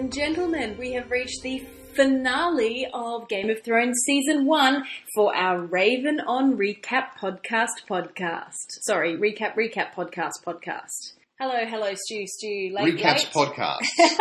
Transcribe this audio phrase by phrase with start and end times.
[0.00, 1.58] And gentlemen, we have reached the
[1.92, 8.54] finale of Game of Thrones season one for our Raven on Recap podcast podcast.
[8.80, 11.12] Sorry, recap, recap podcast podcast.
[11.38, 13.52] Hello, hello, Stu, Stu, late, Recaps late.
[13.52, 13.86] podcast.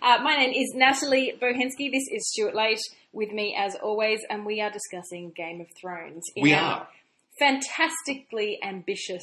[0.00, 1.88] Uh, my name is Natalie Bohensky.
[1.92, 2.80] This is Stuart Late
[3.12, 6.24] with me as always, and we are discussing Game of Thrones.
[6.34, 6.88] In We our are.
[7.38, 9.22] fantastically ambitious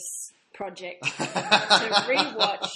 [0.54, 1.24] project to
[2.08, 2.70] rewatch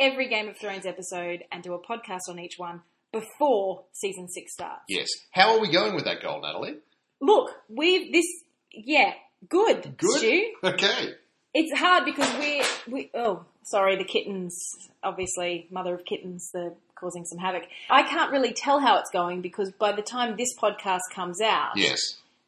[0.00, 2.80] every Game of Thrones episode and do a podcast on each one
[3.12, 4.82] before season six starts.
[4.88, 5.08] yes.
[5.32, 6.76] How are we going with that goal, Natalie?
[7.20, 8.26] Look, we've this,
[8.72, 9.12] yeah,
[9.48, 10.18] good, Good.
[10.18, 10.52] Stu.
[10.64, 11.14] Okay.
[11.52, 14.56] It's hard because we we oh sorry the kittens
[15.02, 17.64] obviously mother of kittens they're causing some havoc.
[17.90, 21.72] I can't really tell how it's going because by the time this podcast comes out,
[21.76, 21.98] Yes.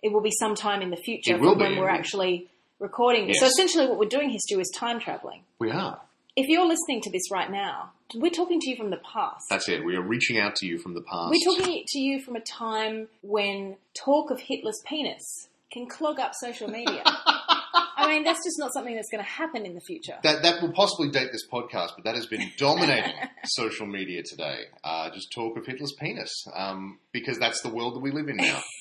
[0.02, 1.80] it will be sometime in the future It will when be.
[1.80, 3.26] we're actually recording.
[3.26, 3.40] this.
[3.40, 5.40] So essentially, what we're doing here, Stu, is time traveling.
[5.58, 6.00] We are.
[6.34, 9.44] If you're listening to this right now, we're talking to you from the past.
[9.50, 9.84] That's it.
[9.84, 11.30] We are reaching out to you from the past.
[11.30, 16.32] We're talking to you from a time when talk of Hitler's penis can clog up
[16.34, 17.02] social media.
[17.04, 20.16] I mean, that's just not something that's going to happen in the future.
[20.22, 23.12] That, that will possibly date this podcast, but that has been dominating
[23.44, 24.60] social media today.
[24.82, 28.36] Uh, just talk of Hitler's penis, um, because that's the world that we live in
[28.36, 28.60] now.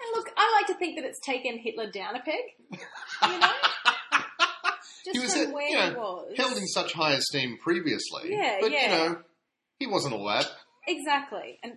[0.00, 2.34] And look, I like to think that it's taken Hitler down a peg.
[2.70, 3.50] You know,
[5.12, 6.34] just He was, from uh, where you know, he was.
[6.36, 8.30] held in such high esteem previously.
[8.30, 8.82] Yeah, but, yeah.
[8.82, 9.18] you know,
[9.78, 10.46] he wasn't all that.
[10.86, 11.74] Exactly, and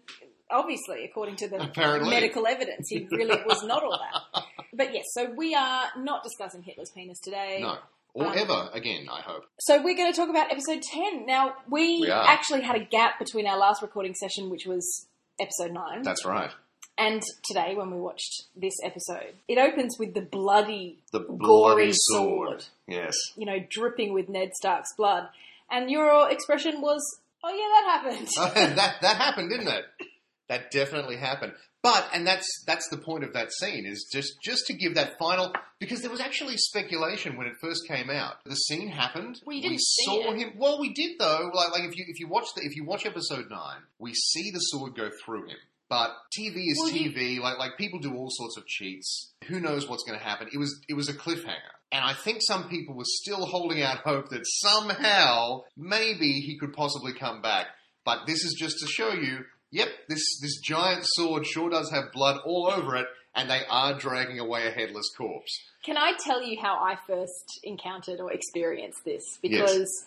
[0.50, 2.10] obviously, according to the Apparently.
[2.10, 4.44] medical evidence, he really was not all that.
[4.74, 7.60] But yes, so we are not discussing Hitler's penis today.
[7.62, 7.78] No.
[8.14, 9.44] Or Um, ever again, I hope.
[9.60, 11.26] So we're going to talk about episode ten.
[11.26, 15.08] Now we, We actually had a gap between our last recording session, which was
[15.40, 16.52] episode nine, That's right.
[17.02, 19.34] And today when we watched this episode.
[19.48, 22.50] It opens with the bloody The gory bloody sword.
[22.62, 22.66] sword.
[22.88, 23.16] Yes.
[23.36, 25.28] you know, dripping with Ned Stark's blood.
[25.70, 27.02] And your expression was,
[27.44, 28.28] oh yeah, that happened.
[28.38, 29.86] Oh, that that happened, didn't it?
[30.50, 31.54] That definitely happened.
[31.82, 35.18] But and that's that's the point of that scene is just just to give that
[35.18, 38.34] final because there was actually speculation when it first came out.
[38.46, 39.40] The scene happened.
[39.48, 40.38] You didn't we saw it.
[40.38, 40.54] him.
[40.58, 41.52] Well, we did though.
[41.54, 44.52] Like like if you if you watch the if you watch episode nine, we see
[44.52, 45.58] the sword go through him.
[45.92, 47.40] But TV is Well, you- TV.
[47.42, 49.34] Like like people do all sorts of cheats.
[49.48, 50.48] Who knows what's going to happen?
[50.54, 51.74] It was it was a cliffhanger.
[51.92, 56.72] And I think some people were still holding out hope that somehow, maybe he could
[56.72, 57.68] possibly come back.
[58.06, 59.40] But this is just to show you,
[59.72, 64.00] yep, this this giant sword sure does have blood all over it, and they are
[64.00, 65.60] dragging away a headless corpse.
[65.84, 69.24] Can I tell you how I first encountered or experienced this?
[69.42, 70.06] Because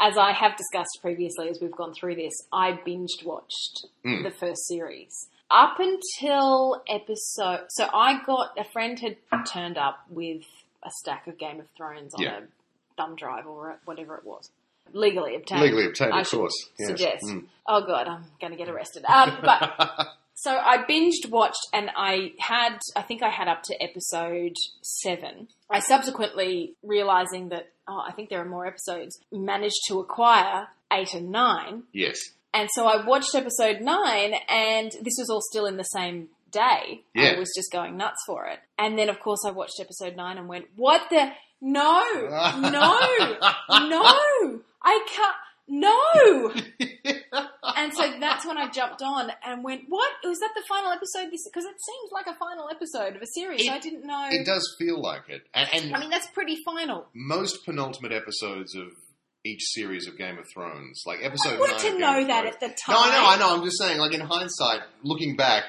[0.00, 4.22] as I have discussed previously as we've gone through this, I binged watched Mm.
[4.24, 5.28] the first series.
[5.50, 9.16] Up until episode so I got a friend had
[9.52, 10.42] turned up with
[10.82, 12.38] a stack of Game of Thrones on Yeah.
[12.38, 12.42] a
[12.96, 14.50] thumb drive or whatever it was.
[14.92, 15.62] Legally obtained.
[15.62, 16.52] Legally obtained, I of course.
[16.78, 16.88] Yes.
[16.88, 17.24] Suggest.
[17.24, 17.46] Mm.
[17.66, 19.04] Oh god, I'm going to get arrested.
[19.06, 23.82] Um, but so I binged watched and I had, I think I had up to
[23.82, 25.48] episode seven.
[25.70, 31.14] I subsequently realizing that, oh, I think there are more episodes, managed to acquire eight
[31.14, 31.84] and nine.
[31.92, 32.18] yes.
[32.56, 37.02] And so I watched episode nine and this was all still in the same day.
[37.12, 37.32] Yeah.
[37.34, 38.60] I was just going nuts for it.
[38.78, 41.32] And then of course I watched episode nine and went, what the?
[41.60, 42.00] No,
[42.60, 45.36] no, no, I can't.
[45.66, 46.52] No!
[47.76, 50.50] and so that's when I jumped on and went, "What was that?
[50.54, 51.30] The final episode?
[51.32, 53.62] This because it seems like a final episode of a series.
[53.66, 54.28] It- I didn't know.
[54.30, 57.06] It does feel like it, and, and I mean, that's pretty final.
[57.14, 58.88] most penultimate episodes of
[59.46, 62.68] each series of Game of Thrones, like episode I wanted to know that at the
[62.68, 62.76] time.
[62.88, 62.96] No.
[62.98, 63.56] I know, I know.
[63.58, 65.64] I'm just saying, like in hindsight, looking back,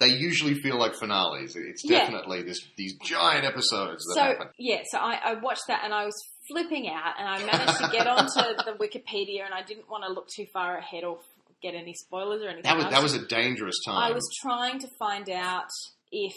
[0.00, 1.54] they usually feel like finales.
[1.56, 1.98] It's Yeah.
[2.00, 4.48] definitely this these giant episodes that So happen.
[4.58, 6.14] yeah, so I, I watched that and I was
[6.50, 8.32] flipping out, and I managed to get onto
[8.64, 11.20] the Wikipedia, and I didn't want to look too far ahead or
[11.62, 12.62] get any spoilers or anything.
[12.64, 13.96] That was that was a dangerous time.
[14.10, 15.68] I was trying to find out
[16.10, 16.32] if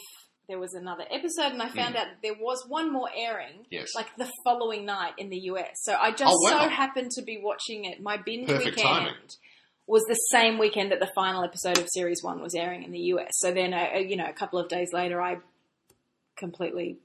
[0.50, 3.64] there was another episode, and I found out there was one more airing, Hmm.
[3.72, 3.96] Yes.
[3.96, 5.70] like the following night in the US.
[5.84, 6.64] So I just Oh, wow.
[6.64, 8.02] so happened to be watching it.
[8.02, 9.14] My binge Perfect weekend timing.
[9.88, 13.00] Was the same weekend that the final episode of series one was airing in the
[13.14, 13.32] US.
[13.34, 15.38] So then, uh, you know, a couple of days later, I
[16.38, 16.98] completely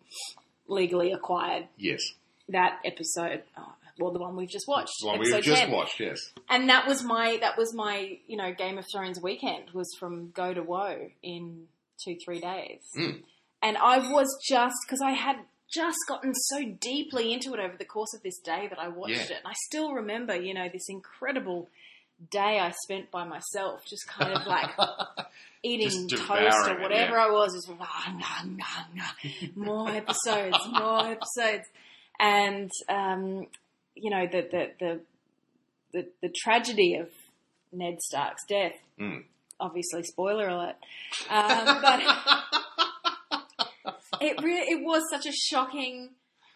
[0.66, 2.02] legally acquired yes,
[2.48, 3.42] that episode.
[3.56, 5.98] Oh, well, the one we've just watched, the one we've just 10 watched.
[6.00, 9.88] Yes, and that was my that was my you know Game of Thrones weekend was
[9.98, 11.64] from go to woe in
[12.04, 13.22] two three days, Mm.
[13.62, 15.36] and I was just because I had
[15.72, 19.16] just gotten so deeply into it over the course of this day that I watched
[19.16, 19.22] Yeah.
[19.24, 21.68] it, and I still remember you know this incrable
[22.30, 24.70] day I spent by myself, just kind of like
[25.62, 27.26] eating toast or it, whatever yeah.
[27.26, 27.52] I was.
[27.54, 29.12] Just "Ah, nah, nah, nah."
[29.54, 31.68] more episodes, more episodes,
[32.18, 33.46] and um,
[33.94, 35.00] you know the the the
[35.92, 37.08] the, the tragedy of
[37.72, 38.74] Ned Stark's death.
[39.00, 39.24] Mm.
[39.60, 40.76] Obviously, spoiler alert.
[41.28, 42.00] Um, but
[44.20, 46.10] it really it was such a shocking.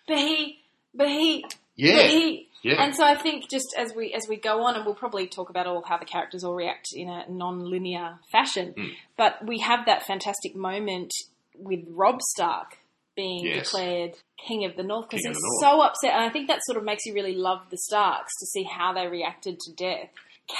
[0.07, 0.59] But he,
[0.95, 2.83] but he, but Yeah, he, yeah.
[2.83, 5.51] and so I think just as we as we go on, and we'll probably talk
[5.51, 8.91] about all how the characters all react in a non-linear fashion, Mm.
[9.17, 11.11] but we have that fantastic moment
[11.57, 12.79] with Robb Stark
[13.15, 13.71] being Yes.
[13.71, 14.13] declared
[14.49, 17.05] King of the North because he's so upset, and I think that sort of makes
[17.05, 20.09] you really love the Starks to see how they reacted to death.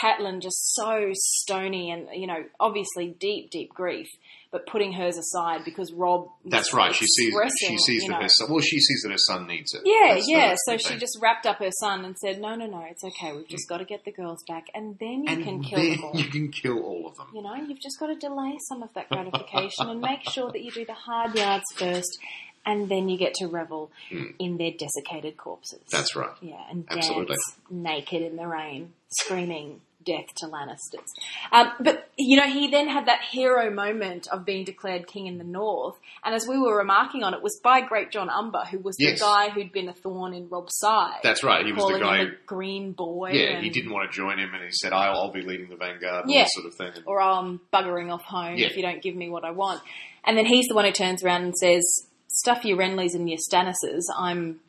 [0.01, 4.09] Catelyn just so stony and you know obviously deep deep grief,
[4.53, 6.29] but putting hers aside because Robb.
[6.45, 6.95] That's right.
[6.95, 7.35] She sees.
[7.59, 8.51] She sees you that know, her son.
[8.51, 9.81] Well, she sees that her son needs it.
[9.85, 10.55] yeah, That's yeah.
[10.67, 10.99] So the she thing.
[11.01, 13.33] just wrapped up her son and said, "No, no, no, it's okay.
[13.35, 16.05] We've just got to get the girls back, and then you and can kill them
[16.05, 16.13] all.
[16.15, 17.27] you can kill all of them.
[17.35, 20.63] You know, you've just got to delay some of that gratification and make sure that
[20.63, 22.19] you do the hard yards first,
[22.67, 24.35] and then you get to revel Mm.
[24.39, 25.81] in their desiccated corpses.
[25.91, 26.37] That's right.
[26.43, 27.37] yeah, and Absolutely.
[27.37, 31.09] dance naked in the rain, screaming." Death to Lannisters.
[31.53, 35.39] Um, but, you know, he then had that hero moment of being declared king in
[35.39, 35.97] the north.
[36.25, 39.19] And as we were remarking on, it was by Greatjon Umber, who was Yes.
[39.19, 41.65] the guy who'd been a thorn in Robb's side That's right.
[41.67, 42.19] He was the guy.
[42.23, 43.31] a green boy.
[43.33, 45.69] yeah, and, he didn't want to join him, and he said, "I'll, I'll be leading
[45.69, 46.43] the vanguard," and Yeah.
[46.43, 46.93] that sort of thing.
[46.95, 48.67] And- Or I'm buggering off home Yeah.
[48.67, 49.81] if you don't give me what I want.
[50.25, 53.39] And then he's the one who turns around and says, "Stuff your Renlys and your
[53.39, 54.03] Stannises.
[54.17, 54.61] I'm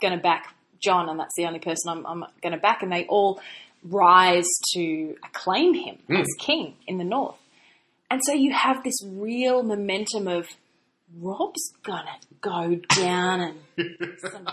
[0.00, 2.90] going to back John, and that's the only person I'm, I'm going to back." And
[2.92, 3.40] they all
[3.84, 6.16] rise to acclaim him Hmm.
[6.16, 7.36] as king in the north.
[8.10, 10.48] And so you have this real momentum of
[11.18, 13.58] Robb's gonna go down and
[14.20, 14.46] some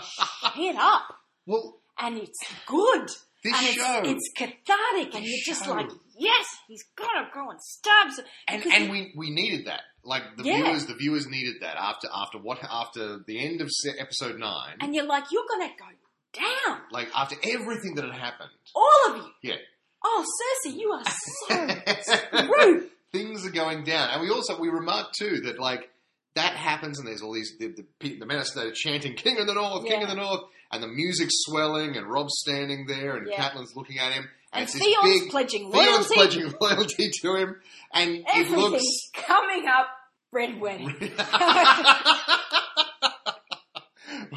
[0.54, 1.02] shit up,
[1.46, 3.08] well, and it's good.
[3.42, 5.70] this and show, it's, it's cathartic, and you're just show.
[5.72, 5.88] like,
[6.18, 6.82] yes, he's
[7.24, 8.10] to go and stab.
[8.12, 9.80] some-" and and he- we we needed that.
[10.04, 10.56] Like the Yeah.
[10.62, 13.68] viewers, the viewers needed that after after what after the end of
[13.98, 14.76] episode nine.
[14.80, 15.86] and you're like, you're to go
[16.32, 18.50] down, like after everything that had happened.
[18.74, 19.50] all of you.
[19.50, 19.56] Yeah.
[20.04, 20.24] Oh,
[20.66, 22.88] Cersei, you are so rude.
[23.12, 25.90] Things are going down, and we also we remarked too that like
[26.36, 29.54] that happens, and there's all these the the, the men are chanting "King of the
[29.54, 30.40] North, King of the North,"
[30.70, 33.36] and the music's swelling, and Robb's standing there, and Yeah.
[33.50, 36.14] Catelyn's looking at him, And this Theon's big pledging Theon's loyalty.
[36.14, 37.56] pledging loyalty to him,
[37.92, 38.84] and it looks.
[39.12, 39.88] coming up.
[40.32, 40.86] Red wedding.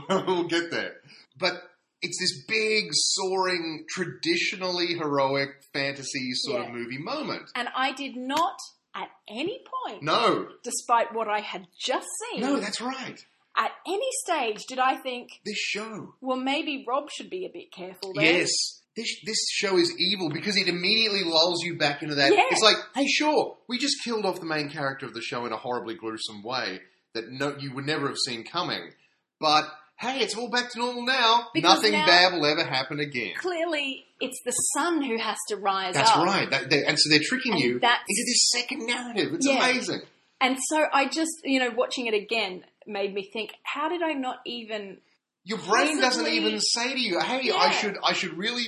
[0.10, 0.96] we'll get there.
[1.38, 1.54] But
[2.02, 6.68] it's this big, soaring, traditionally heroic fantasy sort Yeah.
[6.70, 7.50] of movie moment.
[7.56, 8.56] And I did not,
[8.96, 13.20] at any point, No, despite what I had just seen, no, that's right.
[13.58, 16.14] at any stage did I think, This show.
[16.22, 18.40] well, maybe Robb should be a bit careful there.
[18.40, 18.52] Yes.
[18.96, 22.32] This, this show is evil because it immediately lulls you back into that.
[22.32, 22.42] Yeah.
[22.52, 25.52] It's like, hey, sure, we just killed off the main character of the show in
[25.52, 26.80] a horribly gruesome way
[27.16, 28.92] that no, you would never have seen coming.
[29.40, 29.66] But
[30.04, 31.48] hey, it's all back to normal now.
[31.54, 33.34] Because Nothing now- bad will ever happen again.
[33.38, 36.26] Clearly, it's the sun who has to rise That's up.
[36.26, 36.50] right.
[36.50, 39.34] That, they, and so they're tricking And you into this second narrative.
[39.34, 39.58] It's Yeah.
[39.68, 40.02] amazing.
[40.42, 44.12] And so I just, you know, watching it again made me think, how did I
[44.14, 44.98] not even
[45.46, 47.56] Your brain doesn't even say to you, "Hey, Yeah.
[47.56, 48.66] I should, I should really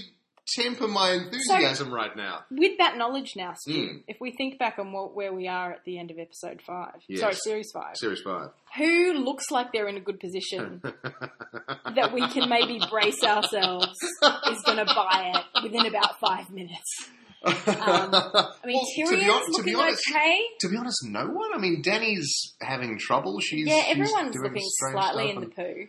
[0.57, 4.03] temper my enthusiasm right now." with that knowledge now, Stu, Mm.
[4.07, 6.95] if we think back on what, where we are at the end of episode five,
[7.07, 7.19] Yes.
[7.21, 8.49] sorry, series five, Series five.
[8.77, 10.81] who looks like they're in a good position
[11.95, 13.87] that we can maybe brace ourselves
[14.49, 17.09] is going to buy it within about five minutes?
[17.45, 20.41] Um, I mean, Well, to be Tyrion's to be honest- okay.
[20.61, 21.51] To be honest, no one.
[21.53, 23.39] I mean, Danny's having trouble.
[23.39, 25.87] She's Yeah, she's everyone's doing looking slightly in the poo.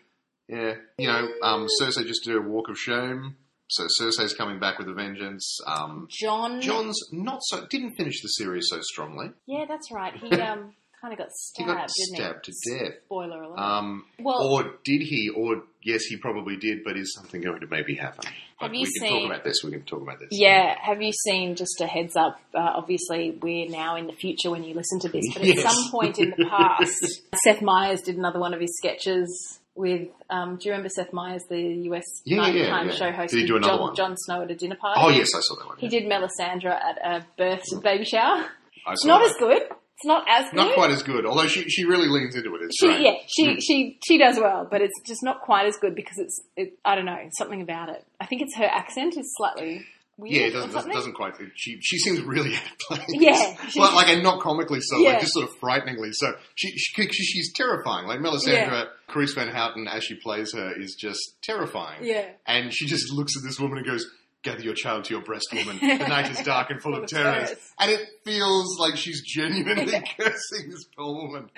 [0.49, 3.37] Yeah, you know, um, Cersei just did a walk of shame.
[3.69, 5.59] So Cersei's coming back with a vengeance.
[5.67, 9.31] Um, Jon, Jon's not so didn't finish the series so strongly.
[9.47, 10.15] yeah, that's right.
[10.15, 12.93] He um kind of got He stabbed, got didn't stabbed to death.
[13.07, 13.59] Spoiler alert.
[13.59, 15.31] Um, well, or did he?
[15.37, 16.85] Or yes, he probably did.
[16.85, 18.25] But is something going to maybe happen?
[18.59, 19.61] Have you we can seen- talk about this.
[19.63, 20.29] We can talk about this.
[20.31, 22.41] Yeah, have you seen just a heads up?
[22.55, 25.59] Uh, obviously, we're now in the future when you listen to this, but Yes.
[25.65, 30.09] at some point in the past, Seth Meyers did another one of his sketches with.
[30.31, 32.95] Um, do you remember Seth Meyers, the US Yeah, yeah, nighttime yeah.
[32.95, 33.33] show host?
[33.33, 33.95] Did he do another Jon, one?
[33.97, 35.01] Jon Snow at a dinner party.
[35.05, 35.79] Oh yes, I saw that one.
[35.79, 38.45] He did Melisandre at a birth baby shower.
[38.87, 39.31] I It's not that.
[39.31, 39.63] as good.
[39.63, 40.57] It's not as good.
[40.57, 41.25] Not quite as good.
[41.27, 42.63] Although she she really leans into it.
[42.63, 43.59] It's She, yeah, she, Mm.
[43.63, 46.95] she, she does well, but it's just not quite as good because it's, it, I
[46.95, 48.05] don't know, something about it.
[48.21, 49.87] I think it's her accent is slightly
[50.19, 50.35] weird.
[50.35, 51.35] Yeah, it doesn't, doesn't, doesn't quite.
[51.55, 52.55] She she seems really
[52.91, 53.07] outplayed.
[53.09, 55.11] Yeah, she- well, like and not comically so, Yeah.
[55.13, 56.35] like just sort of frighteningly so.
[56.57, 58.07] She, she she- she's terrifying.
[58.07, 62.05] Like Melisandre, Carice Van Houten, as she plays her, is just terrifying.
[62.05, 62.27] Yeah.
[62.47, 64.07] And she just looks at this woman and goes,
[64.43, 65.79] "Gather your child to your breast, woman.
[65.81, 67.73] The night is dark and full of terrors." terrors.
[67.79, 71.51] And it feels like she's genuinely cursing this poor woman.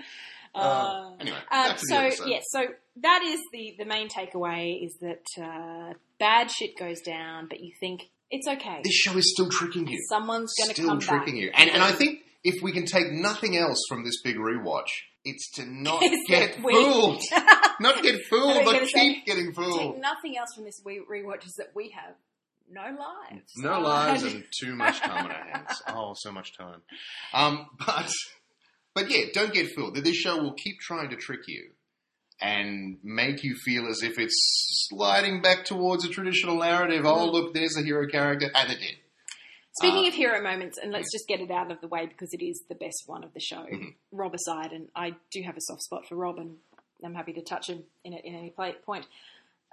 [0.54, 2.28] Uh, Uh, anyway, the so episode.
[2.28, 2.60] yeah, so
[3.02, 7.72] that is the the main takeaway is that uh, bad shit goes down, but you
[7.78, 8.80] think It's okay.
[8.82, 9.98] This show is still tricking you.
[10.08, 11.42] Someone's going to Still come tricking back.
[11.42, 11.50] you.
[11.54, 14.88] And, and I think if we can take nothing else from this big rewatch,
[15.28, 17.22] it's to not get fooled.
[17.80, 19.94] not get fooled, but keep getting fooled.
[19.94, 22.14] Take nothing else from this we- rewatch is that we have
[22.70, 23.52] no lives.
[23.56, 25.82] No lives and too much time on our hands.
[25.88, 26.82] Oh, so much time.
[27.32, 28.10] Um, but
[28.94, 29.94] but yeah, don't get fooled.
[29.94, 31.70] That this show will keep trying to trick you
[32.40, 37.04] and make you feel as if it's sliding back towards a traditional narrative.
[37.04, 38.96] Oh, look, there's a hero character, and it did.
[39.78, 42.32] Speaking Uh, of hero moments, and let's just get it out of the way because
[42.32, 43.94] it is the best one of the show, Mhm.
[44.12, 46.58] Robb aside, and I do have a soft spot for Robb, and
[47.04, 49.06] I'm happy to touch him in it in any play, point,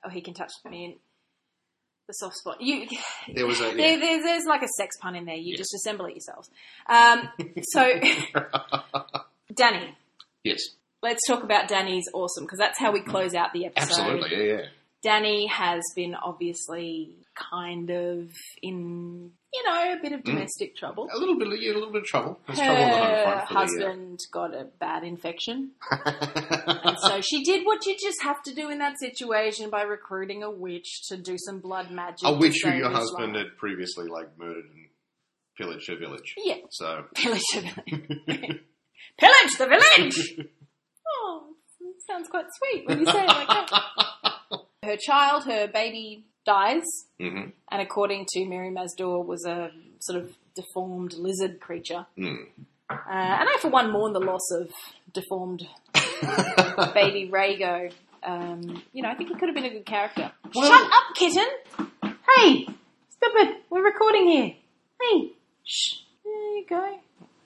[0.04, 1.00] or he can touch me in
[2.08, 2.62] the soft spot.
[2.62, 2.88] You,
[3.34, 3.96] There was a there, yeah.
[3.98, 5.36] there's, there's like a sex pun in there.
[5.36, 5.58] You Yes.
[5.60, 6.50] just assemble it yourselves.
[6.88, 7.30] Um,
[7.64, 8.00] so,
[9.54, 9.96] Danny,
[10.44, 10.60] yes,
[11.02, 14.00] let's talk about Danny's awesome because that's how we close out the episode.
[14.02, 14.66] absolutely, yeah, yeah.
[15.06, 18.30] Danny has been obviously kind of
[18.64, 20.26] in, you know, a bit of Mm.
[20.26, 21.08] domestic trouble.
[21.14, 22.40] A little bit, yeah, a little bit of trouble.
[22.48, 25.98] There's trouble on the home Her front for the, husband got a bad infection, uh,
[26.86, 30.42] and so she did what you just have to do in that situation by recruiting
[30.44, 32.28] a witch to do some blood magic.
[32.28, 33.44] a to witch who save your his husband life.
[33.46, 34.88] had previously like murdered and
[35.58, 36.34] pillaged her village.
[36.38, 38.18] Yeah, So pillage the village.
[39.20, 40.40] pillage the village.
[41.08, 41.54] Oh,
[42.08, 43.72] sounds quite sweet when you say it like that.
[44.86, 46.84] Her child, her baby, dies.
[47.20, 52.06] hmm and according to Mirri Maz Duur, was a sort of deformed lizard creature.
[52.18, 52.46] Mm.
[52.89, 54.70] Uh, and I, for one, mourn the loss of
[55.13, 55.63] deformed
[56.94, 57.92] baby Rhaego.
[58.24, 60.32] Um, you know, I think he could have been a good character.
[60.54, 61.48] Well- Shut up, kitten!
[62.38, 62.65] Hey,
[63.10, 63.63] stop it!
[63.70, 64.54] We're recording here.
[65.01, 65.32] Hey,
[65.65, 65.96] shh.
[66.24, 67.00] There you go.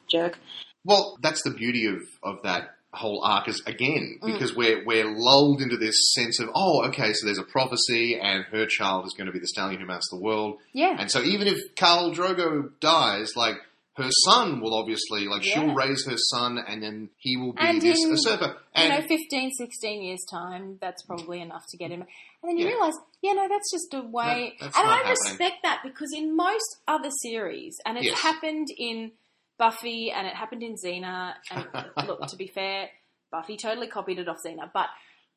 [0.10, 0.38] Jerk.
[0.84, 4.34] Well, that's the beauty of, of that whole arc is again Mm.
[4.34, 8.44] because we're we're lulled into this sense of oh okay so there's a prophecy and
[8.52, 10.96] her child is going to be the stallion who mounts the world Yeah.
[11.00, 13.56] and so even if Khal Drogo dies like
[13.96, 15.54] her son will obviously like Yeah.
[15.56, 18.90] she'll raise her son and then he will be And this in, usurper you and
[19.02, 22.02] know, 15, 16 years' time, that's probably enough to get him.
[22.42, 22.72] And then you Yeah.
[22.76, 24.56] realise, yeah, no, that's just a way.
[24.62, 25.16] That's and I happening.
[25.26, 28.20] respect that because in most other series, and it's Yes.
[28.22, 29.12] happened in
[29.60, 31.68] Buffy and it happened in Xena, and
[32.08, 32.90] look, to be fair,
[33.32, 34.88] Buffy totally copied it off Xena, but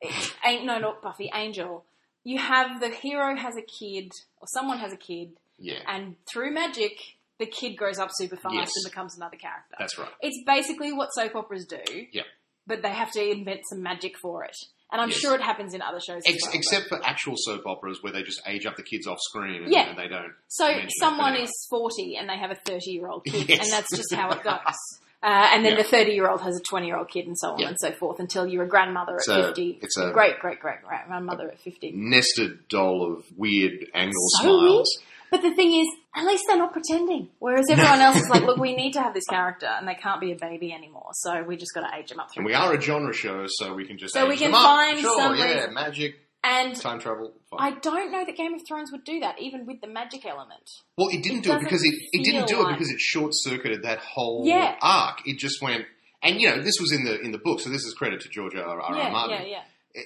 [0.01, 0.11] it
[0.43, 1.85] ain't, no, not Buffy, Angel.
[2.23, 4.11] You have the hero has a kid,
[4.41, 6.93] or someone has a kid, yeah and through magic,
[7.37, 8.71] the kid grows up super fast Yes.
[8.75, 9.75] and becomes another character.
[9.77, 11.77] that's right It's basically what soap operas do.
[12.11, 12.25] Yep.
[12.65, 14.55] But they have to invent some magic for it.
[14.91, 15.17] And I'm Yes.
[15.19, 18.13] sure it happens in other shows as Ex- well, except for actual soap operas where
[18.13, 19.89] they just age up the kids off screen and, Yeah.
[19.89, 23.49] and they don't So someone is 40 and they have a 30 year old kid,
[23.49, 23.63] Yes.
[23.63, 24.53] and that's just how it goes.
[25.25, 25.83] Uh, and then Yeah.
[25.83, 27.69] the 30 year old has a 20 year old kid, and so on Yeah.
[27.69, 29.79] and so forth, until you're a grandmother at So, 50.
[29.81, 31.93] it's a- great, great, great, grandmother at 50.
[31.95, 34.11] nested doll of weird angle
[34.41, 34.97] So smiles
[35.33, 37.29] But the thing is, at least they're not pretending.
[37.39, 40.21] Whereas everyone else is like, look, we need to have this character, and they can't
[40.21, 42.41] be a baby anymore, so we just got to age them up through.
[42.41, 44.99] And we are a genre show, so we can just So we can them find
[44.99, 47.33] sure, some yeah, magic, And time travel.
[47.49, 47.59] Fine.
[47.59, 50.69] I don't know that Game of Thrones would do that, even with the magic element.
[50.99, 52.99] well, it didn't it do it because it, it didn't feel do it because it
[52.99, 54.75] short circuited that whole Yeah.
[54.83, 55.21] arc.
[55.25, 55.85] It just went,
[56.21, 58.29] and you know, this was in the in the book, so this is credit to
[58.29, 58.79] George R.
[58.79, 58.95] R.
[58.95, 59.37] yeah, Martin.
[59.41, 59.61] yeah, yeah.
[59.95, 60.01] Eh,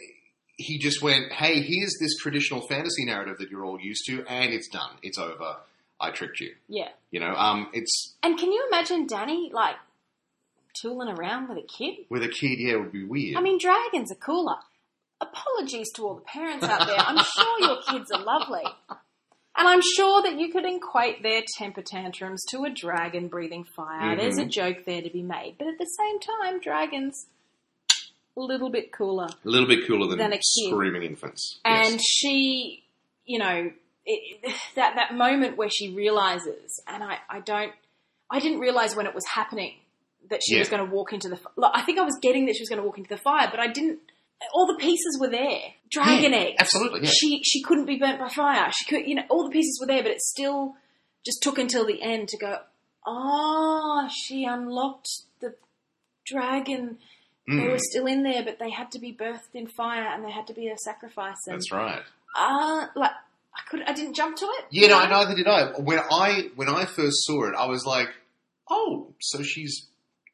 [0.58, 4.52] He just went, "Hey, here's this traditional fantasy narrative that you're all used to, and
[4.54, 4.98] it's done.
[5.04, 5.58] It's over.
[6.00, 6.54] I tricked you.
[6.68, 6.90] Yeah.
[7.12, 9.76] You know, um, it's And can you imagine Danny, like,
[10.82, 12.06] tooling around with a kid?
[12.10, 12.60] with a kid.
[12.60, 13.38] Yeah, it would be weird.
[13.38, 14.58] I mean, dragons are cooler.
[15.22, 17.00] Apologies to all the parents out there.
[17.00, 18.64] I'm sure your kids are lovely.
[19.60, 24.16] And I'm sure that you could equate their temper tantrums to a dragon breathing fire.
[24.16, 24.20] Mhm.
[24.20, 25.56] There's a joke there to be made.
[25.58, 27.26] But at the same time, dragons,
[28.42, 29.26] little bit cooler.
[29.28, 30.70] a little bit cooler than, Than a kid.
[30.70, 31.60] screaming infants.
[31.66, 32.02] And Yes.
[32.06, 32.84] she,
[33.26, 33.72] you know,
[34.06, 37.72] it, that that moment where she realizes, and I, I don't,
[38.32, 39.74] I didn't realize when it was happening
[40.30, 41.40] that she was going to walk into the.
[41.56, 43.48] Like, I think I was getting that she was going to walk into the fire,
[43.52, 44.00] but I didn't.
[44.54, 45.60] All the pieces were there.
[45.90, 46.56] Dragon Yeah, eggs.
[46.60, 47.10] absolutely, yeah.
[47.12, 48.70] She she couldn't be burnt by fire.
[48.72, 50.76] She could, you know, all the pieces were there, but it still
[51.26, 52.58] just took until the end to go.
[53.06, 55.08] Ah, she unlocked
[55.42, 55.56] the
[56.26, 56.98] dragon.
[57.48, 60.24] They Mm, were still in there, but they had to be birthed in fire, and
[60.26, 61.38] they had to be a sacrifice.
[61.48, 62.02] And that's right.
[62.36, 63.12] uh, like
[63.56, 64.66] I could, I didn't jump to it.
[64.70, 65.72] Yeah, no, neither did I.
[65.80, 68.10] When I when I first saw it, I was like,
[68.70, 69.88] "Oh, so she's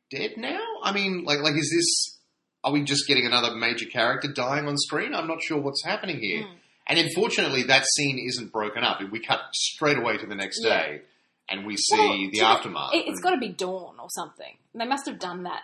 [0.09, 2.19] dead now?" I mean, like, like is this?
[2.63, 5.13] Are we just getting another major character dying on screen?
[5.13, 6.43] I'm not sure what's happening here.
[6.43, 6.55] Mm.
[6.87, 8.99] And unfortunately, that scene isn't broken up.
[9.11, 10.69] We cut straight away to the next Yeah.
[10.81, 11.01] day,
[11.49, 12.93] and we see Well, the aftermath.
[12.93, 14.57] It, has got to be dawn or something.
[14.73, 15.61] They must have done that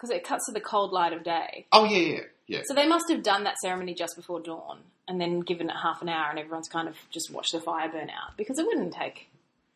[0.00, 1.66] because it cuts to the cold light of day.
[1.72, 2.60] Oh yeah, yeah, yeah.
[2.64, 6.00] So they must have done that ceremony just before dawn, and then given it half
[6.02, 8.94] an hour, and everyone's kind of just watched the fire burn out because it wouldn't
[8.94, 9.28] take.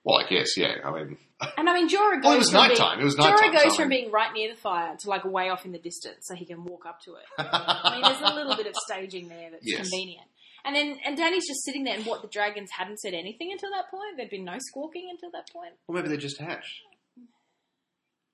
[0.04, 0.74] Well, I guess yeah.
[0.84, 1.16] I mean,
[1.58, 2.24] And I mean, Jorah goes.
[2.24, 4.60] Well, it was from being- It was nighttime, Jorah goes from being right near the
[4.60, 7.24] fire to like way off in the distance, so he can walk up to it.
[7.38, 9.80] I mean, there's a little bit of staging there that's Yes.
[9.88, 10.26] convenient.
[10.66, 13.70] And then, and Danny's just sitting there, and what the dragons hadn't said anything until
[13.72, 14.16] that point.
[14.16, 15.72] There'd been no squawking until that point.
[15.86, 16.80] well, maybe they just hatched.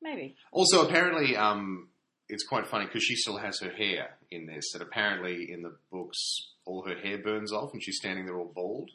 [0.02, 0.36] Maybe.
[0.52, 1.88] Also, apparently, um,
[2.28, 5.76] it's quite funny because she still has her hair in this, and apparently in the
[5.90, 6.18] books,
[6.64, 8.90] all her hair burns off, and she's standing there all bald,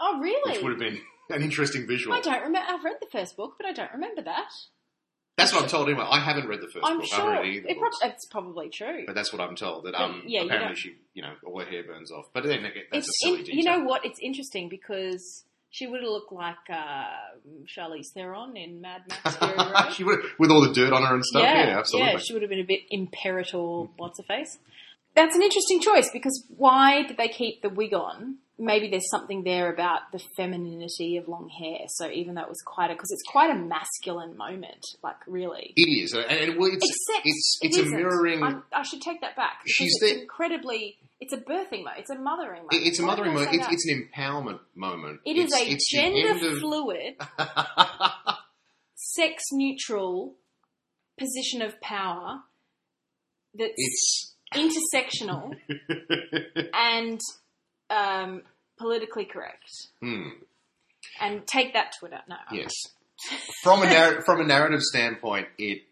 [0.00, 0.52] Oh, really?
[0.52, 2.14] which would have been an interesting visual.
[2.16, 2.66] I don't remember.
[2.68, 4.50] I've read the first book, but I don't remember that.
[5.38, 5.88] That's what I'm told.
[5.88, 7.06] Anyway, I haven't read the 1st I'm book.
[7.06, 9.04] Sure haven't read either it prob- it's probably true.
[9.06, 9.86] But that's what I'm told.
[9.86, 12.26] That um, yeah, apparently don't- she, you know, all her hair burns off.
[12.34, 13.58] But then again, that's it's a silly in- detail.
[13.58, 14.04] you know what?
[14.04, 17.04] It's interesting because she would have looked like uh,
[17.66, 19.92] Charlize Theron in Mad Max Fury Road.
[19.92, 21.42] she would with all the dirt on her and stuff.
[21.42, 22.12] Yeah, absolutely.
[22.12, 23.58] Yeah, she would have been a bit imperator.
[23.96, 24.58] What's her face?
[25.14, 28.36] That's an interesting choice because why did they keep the wig on?
[28.64, 31.80] Maybe there's something there about the femininity of long hair.
[31.88, 35.72] So even though it was quite a because it's quite a masculine moment, like really.
[35.76, 38.42] it is, and, well, it's Except it's it it's a mirroring.
[38.44, 39.62] I'm, I should take that back.
[39.66, 40.96] She's it's the- incredibly.
[41.20, 41.98] It's a birthing moment.
[41.98, 42.72] It's a mothering moment.
[42.74, 43.52] it- it's a mothering moment.
[43.52, 45.20] It's, it's an empowerment moment.
[45.26, 47.14] It is it's, a it's the end gender of- fluid,
[48.94, 50.34] sex neutral
[51.18, 52.40] position of power
[53.54, 55.54] that's it's intersectional
[56.74, 57.20] and
[57.90, 58.42] um,
[58.82, 59.64] politically correct.
[60.00, 60.28] hmm,
[61.20, 62.20] And take that, to Twitter.
[62.28, 62.36] No.
[62.52, 62.72] yes.
[63.62, 65.82] From a narr- from a narrative standpoint, it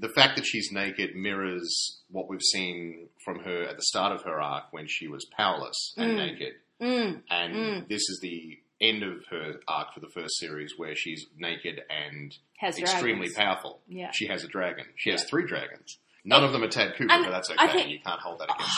[0.00, 4.22] the fact that she's naked mirrors what we've seen from her at the start of
[4.22, 6.16] her arc when she was powerless and Mm.
[6.16, 6.54] naked.
[6.80, 7.88] Mm, and Mm.
[7.88, 12.34] this is the end of her arc for the first series where she's naked and
[12.58, 13.34] has extremely dragons.
[13.36, 13.82] powerful.
[13.88, 14.10] Yeah.
[14.12, 14.86] She has a dragon.
[14.96, 15.28] She has Yeah.
[15.28, 15.98] three dragons.
[16.24, 17.72] None of them are Tad Cooper, And but that's I okay.
[17.72, 18.76] think- you can't hold that against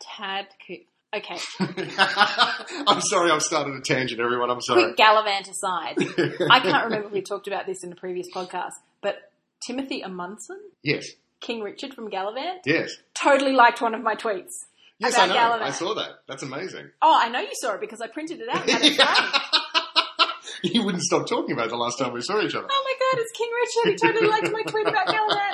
[0.00, 1.38] Tad Coo- Okay.
[2.86, 4.50] I'm sorry, I've started a tangent, everyone.
[4.50, 4.84] I'm sorry.
[4.84, 5.94] Quick Galavant aside.
[6.50, 9.30] I can't remember if we talked about this in a previous podcast, but
[9.66, 11.06] Timothy Omundson, yes,
[11.40, 14.50] King Richard from Galavant, yes, totally liked one of my tweets.
[14.98, 15.16] yes.
[15.16, 15.34] I know.
[15.34, 15.62] Galavant.
[15.62, 16.08] I saw that.
[16.26, 16.90] That's amazing.
[17.00, 18.94] Oh, I know you saw it because I printed it out and had it
[20.64, 20.74] framed.
[20.74, 22.66] you wouldn't stop talking about it the last time we saw each other.
[22.70, 23.90] Oh my god, it's King Richard.
[23.92, 25.53] He totally liked my tweet about Galavant.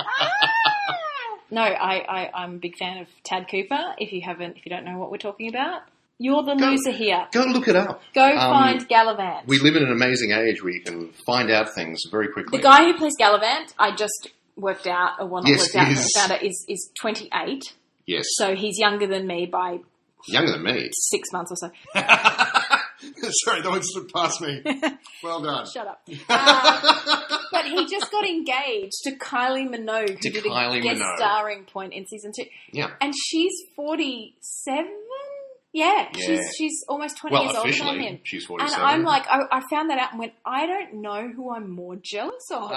[1.50, 3.94] No, I, I, I'm a big fan of Tad Cooper.
[3.98, 5.82] If you haven't, if you don't know what we're talking about,
[6.18, 7.26] you're the Go- loser here.
[7.32, 8.02] Go look it up.
[8.14, 9.46] Go Um, find Galavant.
[9.46, 12.58] We live in an amazing age where you can find out things very quickly.
[12.58, 16.32] the guy who plays Galavant, I just worked out, or not Yes, worked out, found
[16.32, 17.74] out, is, is 28.
[18.06, 19.78] yes, So he's younger than me by
[20.28, 20.90] younger than me.
[20.92, 21.70] six months or so.
[23.44, 24.62] Sorry, that one slipped past me.
[25.22, 25.66] Well done.
[25.72, 26.02] Shut up.
[26.28, 31.00] Uh, but he just got engaged to Kylie Minogue, who To did Kylie a guest
[31.00, 31.16] Minogue.
[31.16, 32.44] starring point in season two.
[32.72, 32.90] yeah.
[33.00, 34.86] And she's 47?
[35.72, 36.26] Yeah, Yeah.
[36.26, 38.20] she's she's almost 20 Well, years older than officially, him.
[38.24, 38.84] she's And 47.
[38.84, 41.96] I'm like, I, I found that out and went, I don't know who I'm more
[42.02, 42.70] jealous of.
[42.70, 42.76] to,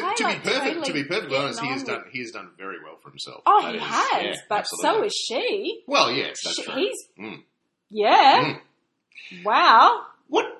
[0.00, 2.20] Guy, to like, be perfect, totally to be perfectly honest, he has on done he
[2.20, 3.42] has done very well for himself.
[3.46, 4.90] Oh, That he is- has, yeah, but absolutely.
[5.00, 5.82] so is she.
[5.88, 6.74] Well, yes, that's She- true.
[6.76, 7.42] he's, Mm.
[7.90, 8.58] yeah.
[9.44, 10.06] Wow.
[10.28, 10.59] What?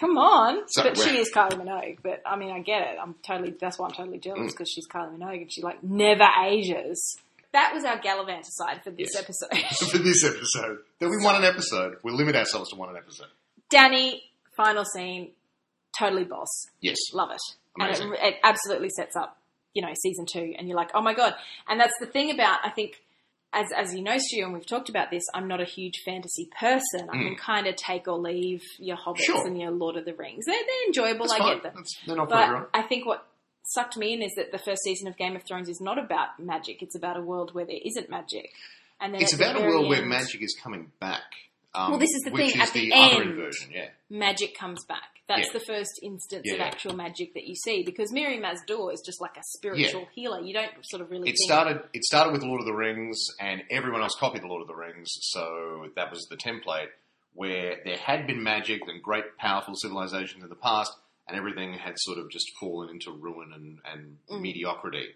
[0.00, 0.62] Come on.
[0.68, 1.98] So- but she is Kylie Minogue.
[2.02, 2.98] But I mean, I get it.
[3.00, 4.22] I'm totally, that's why I'm totally Mm.
[4.22, 7.18] jealous because she's Kylie Minogue and she like never ages.
[7.52, 9.22] That was our Galavant aside for this Yes.
[9.22, 9.66] episode.
[9.90, 11.96] for this episode, there'll be one an episode.
[12.02, 13.26] We'll limit ourselves to one an episode.
[13.70, 14.22] Danny,
[14.56, 15.32] final scene,
[15.98, 16.48] totally boss.
[16.80, 16.96] Yes.
[17.12, 17.40] Love it.
[17.78, 18.06] Amazing.
[18.06, 19.36] And it, it absolutely sets up,
[19.74, 20.54] you know, season two.
[20.58, 21.34] And you're like, oh my God.
[21.68, 23.02] And that's the thing about, I think,
[23.52, 26.48] as, as you know, Stu, and we've talked about this, I'm not a huge fantasy
[26.58, 27.08] person.
[27.12, 29.24] I can kind of take or leave your Hobbits Mm.
[29.24, 29.46] Sure.
[29.46, 30.44] and your Lord of the Rings.
[30.46, 31.26] They're, they're enjoyable.
[31.26, 31.54] That's I fine.
[31.54, 31.72] get them.
[31.76, 32.28] That's, they're not.
[32.28, 33.26] But I think what
[33.64, 36.38] sucked me in is that the first season of Game of Thrones is not about
[36.38, 36.82] magic.
[36.82, 38.50] It's about a world where there isn't magic.
[39.00, 41.22] And then It's the about a world where magic is coming back.
[41.74, 43.88] Um, Well, this is the which thing, is at the, the other end- inversion, yeah.
[44.10, 45.19] magic comes back.
[45.30, 45.52] That's Yeah.
[45.52, 49.20] the first instance Yeah, of actual magic that you see because Miriam Mazdor is just
[49.20, 50.40] like a spiritual healer.
[50.40, 51.82] You don't sort of really It started.
[51.92, 54.74] It started with Lord of the Rings, and everyone else copied the Lord of the
[54.74, 55.08] Rings.
[55.20, 56.88] So that was the template
[57.34, 60.92] where there had been magic and great, powerful civilizations in the past,
[61.28, 64.40] and everything had sort of just fallen into ruin and, and Mm.
[64.40, 65.14] mediocrity.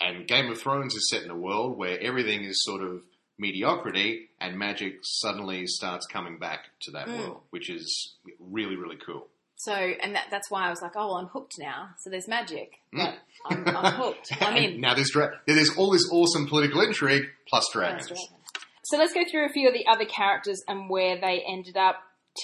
[0.00, 3.02] And Game of Thrones is set in a world where everything is sort of
[3.36, 7.18] mediocrity, and magic suddenly starts coming back to that Mm.
[7.18, 9.28] world, which is really, really cool.
[9.64, 9.72] So.
[9.72, 11.90] And that, that's why I was like, oh, well, I'm hooked now.
[11.98, 13.14] So there's magic, Mm.
[13.48, 14.32] I'm, I'm hooked.
[14.40, 14.80] I'm in.
[14.80, 18.08] now there's dra- there's all this awesome political intrigue plus dragons.
[18.08, 18.40] That's right.
[18.84, 21.96] So let's go through a few of the other characters and where they ended up.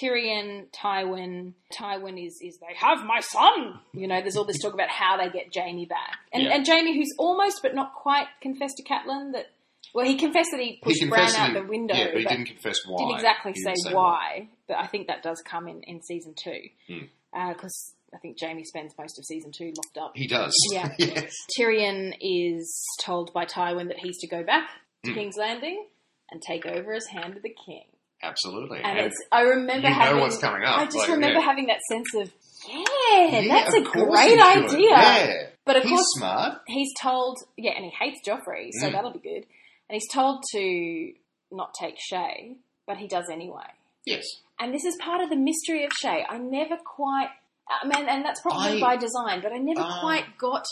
[0.02, 1.52] Tyrion, Tywin.
[1.72, 3.78] Tywin is is they have my son.
[3.94, 6.54] You know, there's all this talk about how they get Jaime back, and Yeah.
[6.54, 9.46] and Jaime, who's almost but not quite confessed to Catelyn that.
[9.94, 12.24] Well, he confessed that he He pushed Bran out he- the window, Yeah, but he
[12.24, 12.96] but didn't confess why.
[12.98, 16.02] He didn't exactly He say, didn't why, but I think that does come in, in
[16.02, 16.60] season two.
[16.88, 17.48] Hmm.
[17.52, 20.12] Because I think Jaime spends most of season two locked up.
[20.14, 20.54] He does.
[20.72, 20.94] Yeah.
[20.98, 21.32] yes.
[21.58, 24.68] Tyrion is told by Tywin that he's to go back
[25.04, 25.16] to Hmm.
[25.18, 25.86] King's Landing
[26.30, 27.84] and take over as Hand of the King.
[28.22, 28.78] Absolutely.
[28.78, 31.44] And And it's I remember having what's coming up, I just like, remember yeah.
[31.44, 32.32] having that sense of
[32.68, 34.88] yeah, Yeah, that's a great idea.
[34.90, 35.42] Yeah.
[35.66, 36.58] But of He's course smart.
[36.66, 38.92] he's told yeah, and he hates Joffrey, so Mm.
[38.92, 39.44] that'll be good.
[39.88, 41.12] And he's told to
[41.52, 43.66] not take Shae, but he does anyway.
[44.04, 44.24] Yes.
[44.58, 46.24] And this is part of the mystery of Shae.
[46.28, 47.28] I never quite,
[47.68, 50.00] I mean, and that's probably I- by design, but I never Ah.
[50.00, 50.64] quite got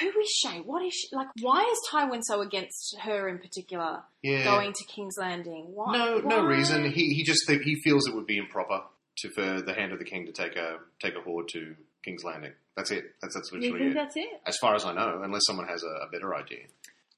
[0.00, 0.64] who is Shae?
[0.64, 1.08] What is she?
[1.14, 4.44] Like, why is Tywin so against her in particular Yeah.
[4.44, 5.74] going to King's Landing?
[5.74, 5.92] Why?
[5.98, 6.90] No, no reason.
[6.90, 8.84] He he just think, he feels it would be improper
[9.18, 12.24] to for the hand of the king to take a take a horde to King's
[12.24, 12.52] Landing.
[12.74, 13.04] That's it.
[13.20, 13.94] That's that's You think it.
[13.94, 14.40] that's it?
[14.46, 16.60] As far as I know, unless someone has a, a better idea.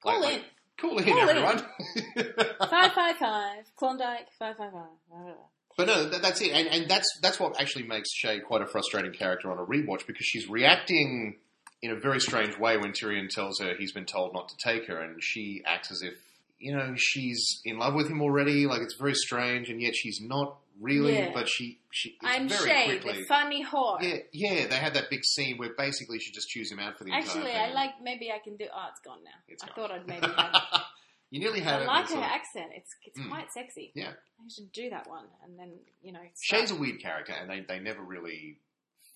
[0.03, 0.45] Call Like- in.
[0.81, 1.29] Call in, Call in.
[1.29, 1.59] everyone.
[2.71, 3.65] Five five five.
[3.77, 4.27] Klondike.
[4.39, 5.35] Five five five.
[5.77, 8.67] But no, that, that's it, and, and that's that's what actually makes Shae quite a
[8.67, 11.37] frustrating character on a rewatch because she's reacting
[11.83, 14.87] in a very strange way when Tyrion tells her he's been told not to take
[14.87, 16.15] her, and she acts as if
[16.59, 18.67] you know she's in love with him already.
[18.67, 21.15] Like it's very strange, and yet she's not really.
[21.17, 21.31] Yeah.
[21.35, 23.21] But she she I'm very Shae, quickly.
[23.21, 24.03] the funny whore.
[24.03, 27.05] yeah, yeah, they had that big scene where basically she just chews him out for
[27.05, 27.93] the Actually, I like.
[28.03, 28.67] Maybe I can do.
[28.75, 29.31] Oh, it's gone now.
[29.49, 29.75] It's I gone.
[29.77, 30.27] thought I'd maybe.
[30.37, 30.83] Have,
[31.31, 32.67] you nearly had I like her sort of- accent.
[32.77, 33.29] It's it's Mm.
[33.31, 33.93] quite sexy.
[33.95, 34.11] Yeah.
[34.11, 36.21] I should do that one, and then you know.
[36.51, 38.59] Shae's a weird character, and they, they never really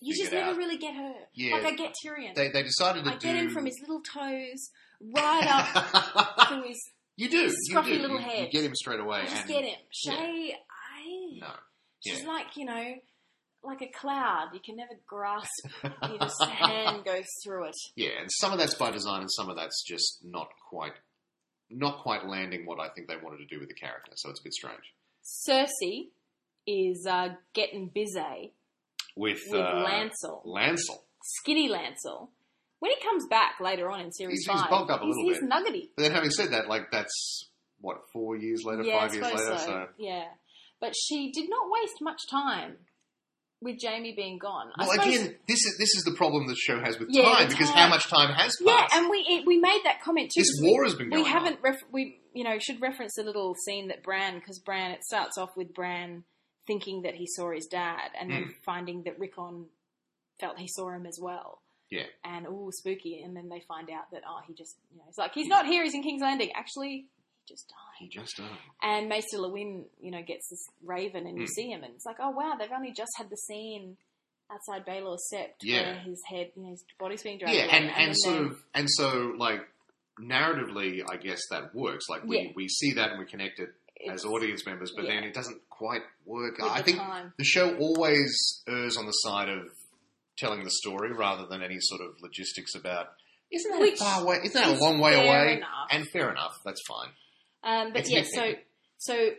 [0.01, 0.57] You just never out.
[0.57, 1.13] really get her.
[1.33, 1.55] Yeah.
[1.55, 2.35] Like I get Tyrion.
[2.35, 3.19] they they decided to I do.
[3.19, 4.69] get him from his little toes
[5.01, 6.77] right up to his.
[7.15, 7.47] You do.
[7.69, 8.01] scruffy you do.
[8.01, 8.39] little You- head.
[8.45, 9.19] You get him straight away.
[9.19, 9.77] I just and get him.
[10.07, 10.53] Shae, I.
[12.05, 12.27] She's Yeah.
[12.27, 12.95] like you know,
[13.63, 14.49] like a cloud.
[14.53, 15.49] You can never grasp.
[15.83, 17.75] You just hand goes through it.
[17.95, 20.93] yeah, and some of that's by design, and some of that's just not quite,
[21.69, 24.11] not quite landing what I think they wanted to do with the character.
[24.15, 24.93] So it's a bit strange.
[25.23, 26.09] Cersei
[26.65, 28.53] is uh, getting busy
[29.15, 30.99] With, with uh, Lancel, Lancel.
[31.23, 32.29] Skinny Lancel.
[32.79, 35.15] When he comes back later on in series He's- he's five, bulked up a he's,
[35.15, 35.49] little he's bit.
[35.49, 35.91] nuggety.
[35.97, 37.49] But then having said that, like that's
[37.81, 39.57] what four years later, yeah, five years later.
[39.57, 40.25] So, Yeah,
[40.81, 42.77] but she did not waste much time
[43.61, 44.71] with Jaime being gone.
[44.77, 47.23] I well, suppose- again, this is this is the problem the show has with Yeah,
[47.23, 47.77] time because time.
[47.77, 48.61] how much time has passed?
[48.61, 50.41] yeah, and we it, we made that comment too.
[50.41, 53.55] this war has been going we haven't ref- we you know should reference a little
[53.65, 56.23] scene that Bran because Bran it starts off with Bran
[56.67, 58.53] thinking that he saw his dad and then Mm.
[58.63, 59.65] finding that Rickon
[60.39, 61.61] felt he saw him as well.
[61.89, 62.03] Yeah.
[62.23, 65.17] And oh spooky and then they find out that oh he just you know it's
[65.17, 67.07] like he's not here he's in King's Landing actually
[67.49, 67.97] just died.
[67.99, 68.47] He just died.
[68.81, 71.49] And Maester Luwin you know gets this raven and you Mm.
[71.49, 73.97] see him and it's like oh wow they've only just had the scene
[74.51, 75.81] outside Baelor's Sept Yeah.
[75.81, 78.63] where his head you know his body's being dragged Yeah, away, and, and sort of
[78.73, 79.61] and so like
[80.21, 82.09] narratively, I guess that works.
[82.09, 82.51] Like we, Yeah.
[82.55, 85.15] we see that and we connect it it's- as audience members, but yeah.
[85.15, 86.57] then it doesn't quite work.
[86.57, 87.33] with I the think time.
[87.37, 89.67] the show always errs on the side of
[90.37, 93.07] telling the story rather than any sort of logistics about.
[93.51, 94.37] Isn't that Which far away?
[94.43, 95.57] Isn't that a long way away?
[95.57, 95.87] enough.
[95.89, 97.09] And fair enough, that's fine.
[97.63, 98.53] Um, but It's yeah, so
[98.97, 99.29] so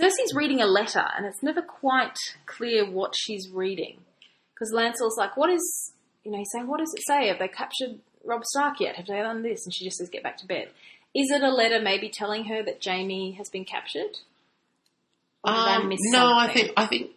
[0.00, 3.98] Cersei's reading a letter, and it's never quite clear what she's reading
[4.54, 5.92] because Lancel's like, "What is?"
[6.24, 7.28] You know, he's saying, "What does it say?
[7.28, 8.96] Have they captured Robb Stark yet?
[8.96, 10.68] Have they done this?" And she just says, "Get back to bed."
[11.14, 14.18] Is it a letter maybe telling her that Jaime has been captured?
[15.42, 17.10] Or I Um, miss no, I think I think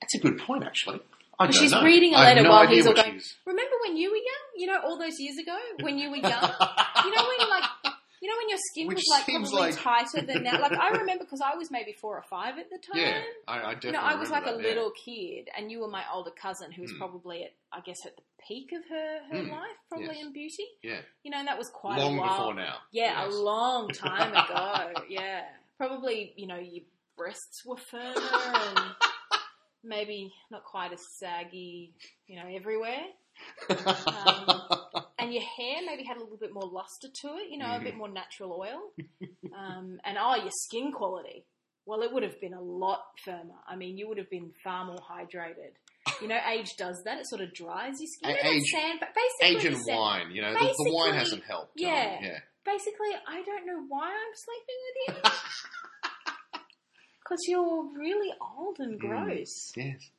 [0.00, 1.00] that's a good point actually.
[1.38, 1.82] I she's know.
[1.84, 3.20] reading a I letter no while he's all going.
[3.46, 4.44] Remember when you were young?
[4.56, 6.30] You know, all those years ago when you were young.
[7.04, 7.91] you know when like
[8.22, 10.60] you know when your skin Which was like seems probably like- tighter than now.
[10.62, 13.02] Like I remember because I was maybe four or five at the time.
[13.02, 13.88] Yeah, I, I definitely.
[13.88, 14.68] you know, I was like a that, yeah.
[14.68, 16.98] little kid, and you were my older cousin, who was Hmm.
[16.98, 19.50] probably at, I guess, at the peak of her her Hmm.
[19.50, 20.24] life, probably Yes.
[20.26, 20.66] in beauty.
[20.82, 22.38] Yeah, You know, and that was quite long a while.
[22.38, 22.76] before now.
[22.92, 23.34] Yeah, Yes.
[23.34, 25.02] a long time ago.
[25.08, 25.42] yeah,
[25.76, 26.32] probably.
[26.36, 26.84] You know, your
[27.16, 28.78] breasts were firmer and
[29.84, 31.92] maybe not quite as saggy.
[32.28, 33.02] You know, everywhere.
[33.68, 34.78] Um,
[35.18, 37.80] and your hair maybe had a little bit more luster to it, you know, Mhm.
[37.80, 38.92] a bit more natural oil.
[39.56, 41.44] Um, and oh, your skin quality.
[41.84, 43.58] Well, it would have been a lot firmer.
[43.66, 45.72] I mean, you would have been far more hydrated.
[46.20, 48.30] You know, age does that; it sort of dries your skin.
[48.30, 51.14] You know, Age- sand, but basically, Age and sand- wine, you know, the, the wine
[51.14, 51.72] hasn't helped.
[51.76, 52.16] yeah.
[52.18, 52.38] um, yeah.
[52.64, 55.30] Basically, I don't know why I'm sleeping with you
[57.24, 59.00] because you're really old and Mm.
[59.00, 59.72] gross.
[59.76, 60.10] Yes.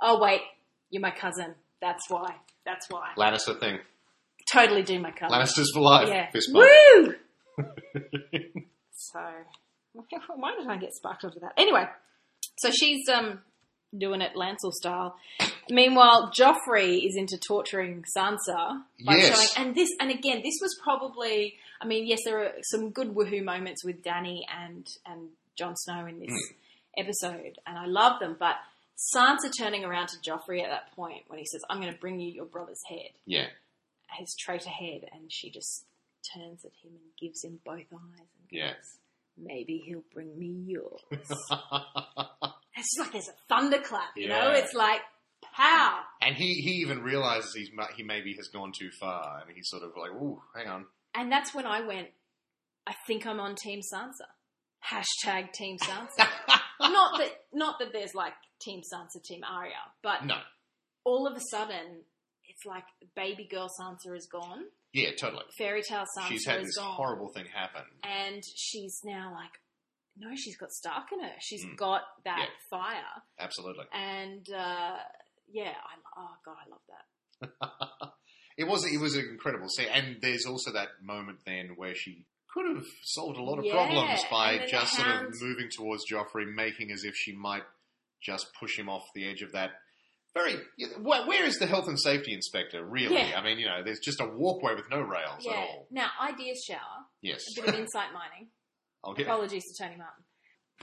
[0.00, 0.42] Oh wait,
[0.90, 1.54] you're my cousin.
[1.80, 2.34] That's why.
[2.64, 3.12] That's why.
[3.16, 3.78] Lannister thing.
[4.52, 5.36] Totally do my cousin.
[5.38, 6.08] Lannisters for life.
[6.08, 6.30] Yeah.
[6.30, 6.68] Fist bump.
[6.68, 7.14] Woo!
[8.92, 9.20] so,
[10.36, 11.52] why did I get sparked onto that?
[11.56, 11.84] Anyway,
[12.58, 13.40] So she's um
[13.96, 15.16] doing it Lancel style.
[15.70, 19.52] Meanwhile, Joffrey is into torturing Sansa by Yes.
[19.54, 21.54] showing, and this, and again, this was probably.
[21.80, 26.06] I mean, yes, there are some good woohoo moments with Danny and and Jon Snow
[26.06, 27.00] in this Hmm.
[27.00, 28.36] episode, and I love them.
[28.38, 28.56] But
[29.14, 32.20] Sansa turning around to Joffrey at that point when he says, "I'm going to bring
[32.20, 33.48] you your brother's head," Yeah.
[34.18, 35.84] His traitor head, and she just
[36.34, 38.72] turns at him and gives him both eyes and Yeah.
[38.74, 38.98] goes,
[39.36, 41.00] "Maybe he'll bring me yours."
[42.78, 44.50] It's like there's a thunderclap, you know?
[44.52, 45.00] It's like,
[45.56, 46.00] pow!
[46.20, 49.82] and he, he even realizes he's he maybe has gone too far, and he's sort
[49.82, 52.08] of like, "Ooh, hang on." And that's when I went,
[52.86, 54.26] I think I'm on Team Sansa.
[54.84, 56.28] Hashtag Team Sansa.
[56.80, 60.36] not that not that there's like Team Sansa, Team Arya, but No.
[61.04, 62.02] all of a sudden
[62.56, 65.44] it's like baby girl Sansa is gone, Yeah, totally.
[65.58, 67.82] fairy tale Sansa She's had is this gone, horrible thing happen.
[68.02, 69.52] and she's now like,
[70.18, 71.32] no, she's got Stark in her.
[71.40, 71.76] She's Mm.
[71.76, 72.54] got that Yeah.
[72.70, 73.84] fire, Absolutely.
[73.92, 74.96] and uh,
[75.48, 78.12] yeah, I oh god, I love that.
[78.58, 82.24] It was it was an incredible scene, and there's also that moment then where she
[82.54, 85.14] could have solved a lot of Yeah, problems by and then the just sort of
[85.14, 87.64] Hound- moving towards Joffrey, making as if she might
[88.22, 89.72] just push him off the edge of that.
[90.36, 90.56] Very.
[91.00, 92.84] Where, where is the health and safety inspector?
[92.84, 93.14] Really?
[93.16, 93.38] Yeah.
[93.40, 95.52] I mean, you know, there's just a walkway with no rails Yeah.
[95.52, 95.86] at all.
[95.90, 96.78] Now, ideas shower.
[97.22, 97.42] Yes.
[97.56, 98.48] A bit of insight mining.
[99.04, 99.26] I'll get.
[99.26, 100.24] Apologies to Tony Martin.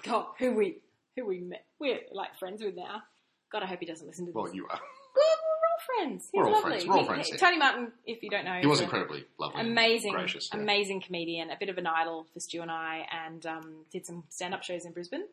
[0.03, 0.77] God, who we
[1.15, 1.65] who we met.
[1.79, 3.03] We're like friends with now.
[3.51, 4.35] God, I hope he doesn't listen to this.
[4.35, 4.79] Well, you are.
[5.15, 6.29] We're all friends.
[6.31, 6.69] He's We're all lovely.
[6.71, 6.85] friends.
[6.87, 7.37] We're all He- friends, he-.
[7.37, 10.49] Tony Martin, if you don't know, He was incredibly lovely, amazing, gracious.
[10.51, 10.59] yeah.
[10.59, 14.23] amazing comedian, a bit of an idol for Stu and I, and um, did some
[14.29, 15.25] stand-up shows in Brisbane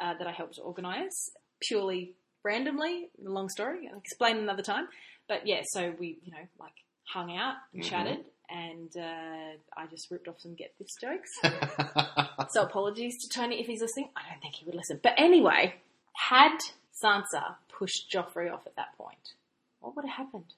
[0.00, 3.08] uh, that I helped organise purely randomly.
[3.20, 4.88] Long story, I'll explain another time.
[5.28, 6.72] But yeah, so we, you know, like
[7.04, 7.86] hung out and Mhm.
[7.86, 11.30] chatted, and uh, I just ripped off some get this jokes.
[12.50, 14.08] So apologies to Tony if he's listening.
[14.16, 15.00] I don't think he would listen.
[15.02, 15.74] But anyway,
[16.14, 16.56] had
[17.04, 19.34] Sansa pushed Joffrey off at that point,
[19.80, 20.54] what would have happened?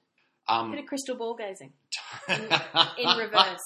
[0.47, 1.73] um, Bit of crystal ball gazing
[2.29, 3.59] in reverse.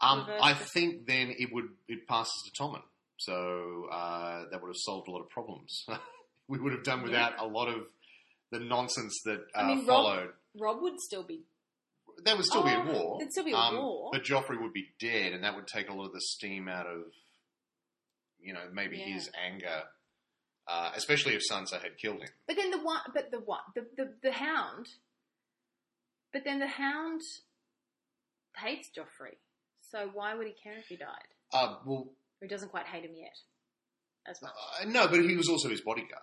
[0.00, 2.82] Um, Reverse I think then it would it passes to Tommen,
[3.16, 5.84] so uh, that would have solved a lot of problems.
[6.48, 7.86] we would have done without a lot of
[8.52, 10.30] the nonsense that uh, I mean, followed.
[10.58, 11.42] Robb would still be.
[12.24, 13.16] there would still be a Oh, war.
[13.18, 14.10] there'd still be a um, war.
[14.12, 16.86] but Joffrey would be dead, and that would take a lot of the steam out
[16.86, 17.02] of,
[18.40, 19.14] you know, maybe Yeah.
[19.14, 19.82] his anger,
[20.68, 22.28] uh, especially if Sansa had killed him.
[22.46, 24.86] But then the one, but the one, the, the the Hound.
[26.32, 27.20] But then the Hound
[28.56, 29.36] hates Joffrey,
[29.80, 31.28] so why would he care if he died?
[31.52, 32.08] Uh, well,
[32.40, 33.36] he doesn't quite hate him yet,
[34.26, 34.52] as much.
[34.80, 36.22] uh, no, but he was also his bodyguard.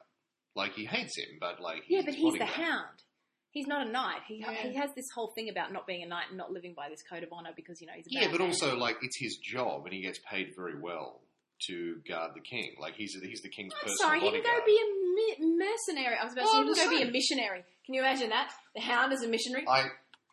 [0.55, 3.01] Like he hates him, but like Yeah, but he's the hound.
[3.51, 4.21] He's not a knight.
[4.27, 4.51] He Yeah.
[4.53, 7.01] he has this whole thing about not being a knight and not living by this
[7.09, 8.49] code of honor because you know he's a Yeah, but man.
[8.49, 11.21] also like it's his job, and he gets paid very well
[11.67, 12.75] to guard the king.
[12.79, 16.15] Like he's he's the king's I'm sorry, he can go be a mi- mercenary.
[16.19, 17.63] I was about to Well, say I'm he can go be a missionary.
[17.85, 18.51] Can you imagine that?
[18.75, 19.65] The hound is a missionary.
[19.67, 19.89] I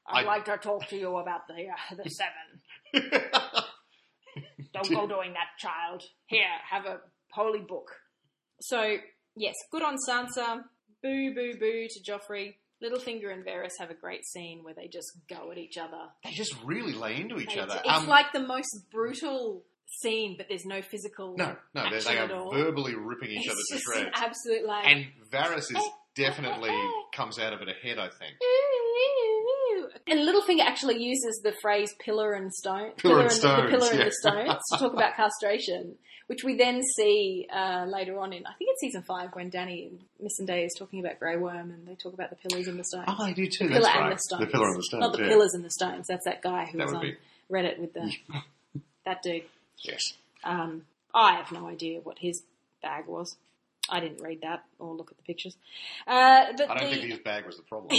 [0.06, 2.62] I'd I- like to talk to you about the uh, the seven.
[4.72, 6.02] Don't go doing that, child.
[6.26, 7.00] Here, have a
[7.32, 7.90] holy book.
[8.60, 8.96] So
[9.36, 10.62] yes, good on Sansa.
[11.02, 12.54] Boo, boo, boo to Joffrey.
[12.82, 16.08] Littlefinger and Varys have a great scene where they just go at each other.
[16.24, 17.78] they just really lay into each They- other.
[17.84, 19.64] It's Um, like the most brutal
[20.00, 21.36] scene, but there's no physical.
[21.36, 22.52] no, no, they, action they at are all.
[22.54, 24.06] verbally ripping each it's other to shreds.
[24.06, 24.86] an absolute like.
[24.86, 26.70] and Varys is eh, eh, eh, definitely
[27.12, 27.98] comes out of it ahead.
[27.98, 28.36] I think.
[30.06, 33.90] And Littlefinger actually uses the phrase "pillar and stone," Pillar and the, stones, the pillar
[33.92, 38.46] and the stones to talk about castration, which we then see uh, later on in
[38.46, 41.86] I think it's season five when Danny and Missandei is talking about Grey Worm and
[41.86, 43.04] they talk about the pillars and the stones.
[43.08, 43.64] Oh, I do too.
[43.68, 44.16] the pillar That's and right.
[44.16, 44.40] the stones.
[44.40, 45.00] The pillar and the stones.
[45.00, 45.28] Not the yeah.
[45.28, 46.06] pillars and the stones.
[46.08, 47.16] That's that guy who That was on be
[47.50, 48.12] Reddit with the
[49.04, 49.44] that dude.
[49.78, 50.14] yes.
[50.44, 50.82] Um,
[51.14, 52.42] I have no idea what his
[52.82, 53.36] bag was.
[53.88, 55.56] I didn't read that or look at the pictures.
[56.06, 57.98] Uh, but I don't the, think his bag was the problem.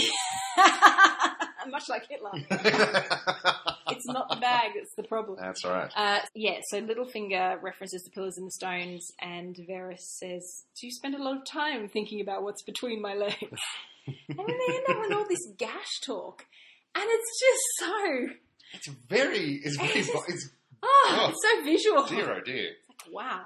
[1.70, 2.32] much like Hitler.
[3.94, 5.36] It's not the bag that's the problem.
[5.38, 5.90] That's all right.
[5.94, 10.92] Uh, yeah, so Littlefinger references the pillars and the stones, and Varys says, "Do you
[10.92, 13.36] spend a lot of time thinking about what's between my legs?"
[14.06, 16.46] and then they end up with all this gash talk,
[16.94, 18.28] and it's just so
[18.72, 19.60] It's very.
[19.62, 19.90] It's very.
[19.90, 20.48] It's just- It's
[20.82, 21.28] oh, Oh.
[21.30, 22.06] it's so visual.
[22.06, 22.70] dear, oh dear.
[23.10, 23.44] Wow.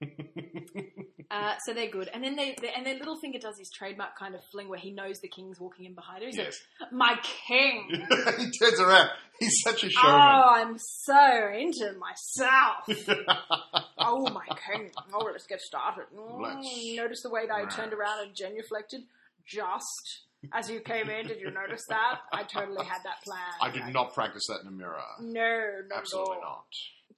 [1.30, 4.34] uh, so they're good, and then they, they and then Littlefinger does his trademark kind
[4.34, 6.28] of fling where he knows the king's walking in behind him.
[6.30, 6.58] He's Yes.
[6.80, 7.86] like, "My king."
[8.38, 9.10] he turns around.
[9.38, 10.20] He's such a showman.
[10.20, 10.54] Oh.
[10.54, 12.88] I'm so into myself.
[13.98, 14.90] oh, my king.
[15.12, 16.06] Oh, let's get started.
[16.12, 19.02] Let's- notice the way that I turned around and genuflected
[19.46, 21.26] just as you came in.
[21.26, 22.18] Did you notice that?
[22.32, 23.40] I totally had that plan.
[23.60, 25.02] I did not practice that in a mirror.
[25.20, 26.64] No, not Absolutely not.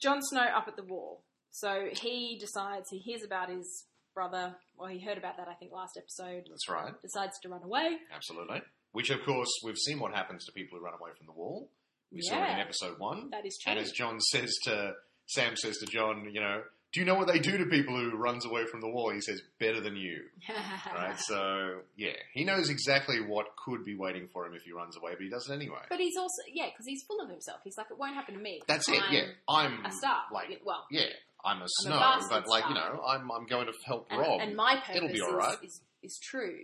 [0.00, 1.22] Jon Snow up at the wall.
[1.50, 5.72] So he decides, he hears about his brother, well, he heard about that, I think,
[5.72, 6.92] last episode, That's right.
[7.02, 7.98] decides to run away.
[8.14, 8.62] Absolutely.
[8.92, 11.68] Which, of course, we've seen what happens to people who run away from the wall.
[12.12, 12.62] We saw it in Yeah.
[12.64, 13.30] episode one.
[13.30, 13.70] That is true.
[13.70, 14.94] And as Jon says to
[15.26, 18.10] Sam says to Jon, you know, do you know what they do to people who
[18.16, 19.10] runs away from the wall?
[19.12, 20.24] He says, better than you.
[20.92, 21.16] Right?
[21.20, 25.12] so yeah, he knows exactly what could be waiting for him if he runs away,
[25.12, 25.78] but he does it anyway.
[25.88, 27.60] But he's also, yeah, because he's full of himself.
[27.62, 28.60] He's like, it won't happen to me.
[28.66, 29.00] That's it.
[29.00, 30.22] I'm yeah, I'm A star.
[30.32, 31.06] Like well, yeah,
[31.44, 34.40] I'm a snow, bastard but like you know, I'm I'm going to help and, Robb.
[34.42, 35.56] and my purpose It'll be all right.
[35.62, 36.58] is, is true.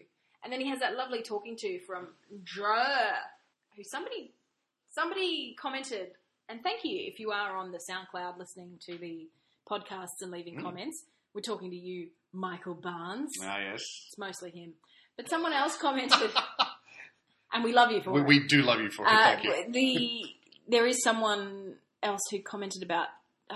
[0.44, 2.08] And then he has that lovely talking to from
[2.44, 2.86] Dra,
[3.76, 4.32] who somebody
[4.90, 6.08] somebody commented,
[6.48, 9.28] and thank you if you are on the SoundCloud listening to the
[9.70, 10.62] podcasts and leaving Mm.
[10.62, 11.04] comments.
[11.34, 13.30] We're talking to you, Michael Barnes.
[13.42, 14.74] ah yes, It's mostly him,
[15.16, 16.30] but someone else commented,
[17.52, 18.26] and we love you for we, it.
[18.26, 19.12] we do love you for it.
[19.12, 19.72] Uh, Thank you.
[19.72, 20.22] the
[20.68, 23.08] there is someone else who commented about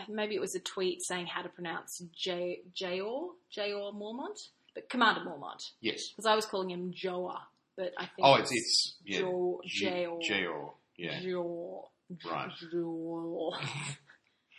[0.09, 5.23] maybe it was a tweet saying how to pronounce J Jeor Jeor Mormont, but Commander
[5.23, 6.09] Mormont Yes.
[6.11, 7.41] because I was calling him Joa,
[7.77, 9.21] but I think Oh, it's it's yeah.
[9.21, 10.71] Jo J- Jeor Jeor.
[10.97, 11.21] Yeah.
[11.21, 11.83] Jeor
[12.25, 12.51] Right.
[12.73, 13.53] Jeor.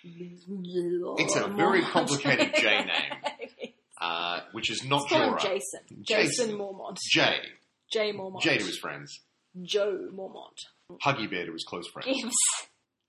[0.04, 3.74] It's a very complicated J name.
[4.02, 5.40] Uh, which is not Jorah.
[5.40, 5.80] Jason.
[6.02, 6.48] Jason.
[6.48, 6.98] Jason Mormont.
[7.12, 7.38] Jay.
[7.92, 8.42] J Mormont.
[8.42, 9.20] Jay to his friends.
[9.62, 10.58] Joe Mormont.
[11.06, 12.08] Huggy Bear to his close friends.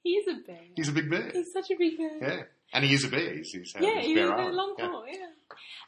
[0.02, 0.60] He's, a bear.
[0.76, 1.30] He's a big bear.
[1.32, 2.18] He's such a big bear.
[2.20, 2.42] Yeah.
[2.74, 3.34] And he is a bear.
[3.34, 4.90] He's, he's, Yeah, he's he's bear a long Yeah.
[5.10, 5.26] yeah.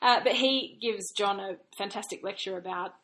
[0.03, 2.95] Uh, but he gives Jon a fantastic lecture about,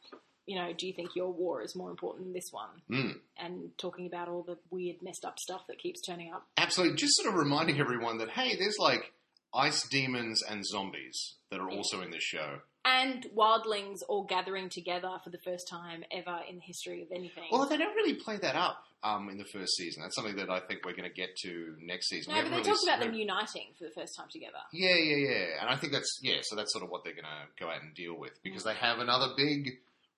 [0.46, 2.68] you know, do you think your war is more important than this one?
[2.90, 3.14] Mm.
[3.38, 6.46] And talking about all the weird, messed up stuff that keeps turning up.
[6.58, 6.96] Absolutely.
[6.96, 9.12] Just sort of reminding everyone that, hey, there's like
[9.54, 11.76] ice demons and zombies that are Yeah.
[11.76, 12.60] also in this show.
[12.84, 17.44] And wildlings all gathering together for the first time ever in the history of anything.
[17.52, 20.02] Well, they don't really play that up um, in the first season.
[20.02, 22.32] That's something that I think we're going to get to next season.
[22.34, 24.58] no, We but they really- about them uniting for the first time together.
[24.72, 25.46] Yeah, yeah, yeah.
[25.60, 27.82] And I think that's, yeah, so that's sort of what they're going to go out
[27.82, 29.68] and deal with because they have another big,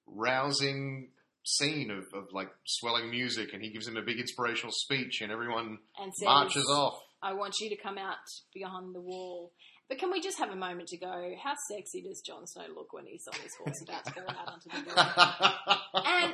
[0.07, 1.09] rousing
[1.45, 5.33] scene of, of like swelling music and he gives him a big inspirational speech and
[5.33, 7.01] everyone And says, marches off.
[7.21, 8.17] I want you to come out
[8.55, 9.53] beyond the wall.
[9.93, 12.95] But can we just have a moment to go, how sexy does Jon Snow look
[12.95, 15.79] when he's on his horse about to go out onto the wall?
[16.07, 16.33] and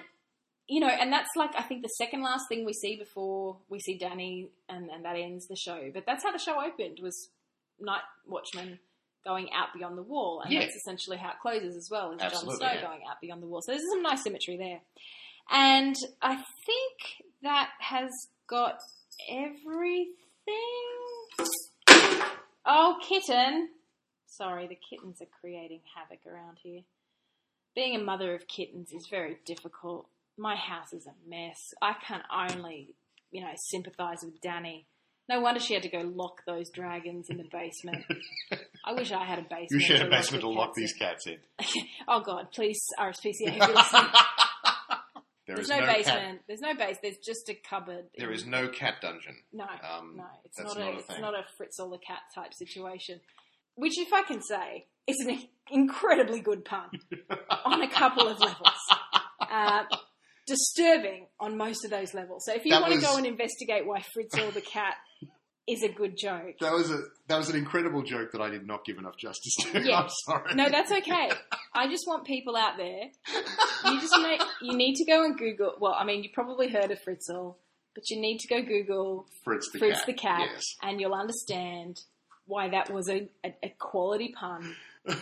[0.68, 3.80] you know, and that's like I think the second last thing we see before we
[3.80, 5.90] see Dany, and, and that ends the show.
[5.92, 7.30] But that's how the show opened was
[7.80, 8.78] Night Watchman
[9.24, 10.60] going out beyond the wall, and Yeah.
[10.60, 12.12] that's essentially how it closes as well.
[12.12, 12.80] Is Jon Snow yeah.
[12.80, 13.60] going out beyond the wall?
[13.62, 14.82] So there's some nice symmetry there,
[15.50, 18.12] and I think that has
[18.46, 18.78] got
[19.28, 20.14] everything.
[22.70, 23.70] Oh, kitten!
[24.26, 26.82] Sorry, the kittens are creating havoc around here.
[27.74, 30.06] Being a mother of kittens is very difficult.
[30.36, 31.72] My house is a mess.
[31.80, 32.94] I can only,
[33.30, 34.84] you know, sympathise with Dany.
[35.30, 38.04] No wonder she had to go lock those dragons in the basement.
[38.84, 39.70] I wish I had a basement.
[39.70, 41.38] you should have a lock basement to lock cats these cats in.
[42.08, 44.06] Oh God, please, RSPCA, if you're listening.
[45.48, 46.18] There There's no, no basement.
[46.20, 46.40] cat.
[46.46, 46.98] There's no base.
[47.02, 48.04] There's just a cupboard.
[48.18, 49.34] There is no cat dungeon.
[49.50, 52.52] No, Um, no, it's not, not a, a it's not a Fritzl the cat type
[52.52, 53.20] situation.
[53.74, 56.90] Which, if I can say, is an incredibly good pun
[57.64, 58.76] on a couple of levels.
[59.40, 59.84] Uh,
[60.46, 62.44] disturbing on most of those levels.
[62.44, 64.94] So if you That want to go and investigate why Fritzl the cat
[65.68, 68.66] is a good joke, That was a that was an incredible joke that I did
[68.66, 69.80] not give enough justice to.
[69.82, 69.98] Yeah.
[70.00, 70.54] I'm sorry.
[70.54, 71.30] no, that's okay.
[71.74, 73.10] I just want people out there.
[73.84, 75.74] You just make, you need to go and Google.
[75.78, 77.56] Well, I mean, you probably heard of Fritzl,
[77.94, 80.06] but you need to go Google Fritz the Fritz cat.
[80.06, 80.64] the cat, Yes.
[80.82, 82.00] and you'll understand
[82.46, 84.74] why that was a, a, a quality pun.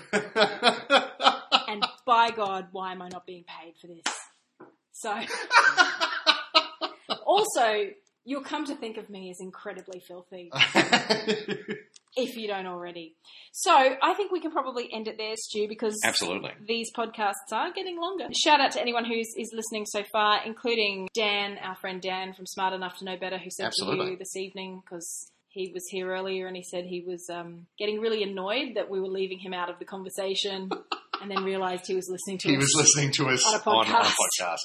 [1.69, 4.05] And by God, why am I not being paid for this?
[4.93, 5.13] So,
[7.27, 7.89] also,
[8.27, 10.51] you'll come to think of me as incredibly filthy,
[12.17, 13.15] if you don't already.
[13.53, 16.51] So, I think we can probably end it there, Stu, because Absolutely.
[16.67, 18.27] these podcasts are getting longer.
[18.37, 22.47] Shout out to anyone who's is listening so far, including Dan, our friend Dan from
[22.47, 26.11] Smart Enough to Know Better, who said to you this evening because he was here
[26.11, 29.55] earlier and he said he was um, getting really annoyed that we were leaving him
[29.55, 30.69] out of the conversation,
[31.23, 33.71] and then realised he was listening to He us was listening to us On a
[33.71, 34.59] on, on a podcast.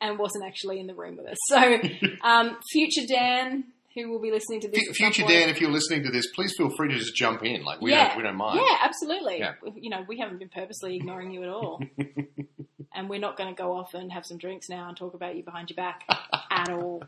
[0.00, 1.36] And wasn't actually in the room with us.
[1.48, 1.78] So,
[2.22, 3.64] um, future Dan,
[3.94, 6.54] who will be listening to this, F- Future Dan, if you're listening to this, please
[6.56, 7.64] feel free to just jump in.
[7.64, 8.08] Like we Yeah.
[8.08, 8.60] don't we don't mind.
[8.62, 9.38] Yeah, absolutely.
[9.38, 9.52] Yeah.
[9.74, 11.80] You know, we haven't been purposely ignoring you at all.
[12.94, 15.36] and we're not going to go off and have some drinks now and talk about
[15.36, 16.04] you behind your back
[16.50, 17.02] at all.